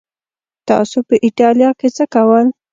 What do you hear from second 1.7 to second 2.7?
کې څه کول؟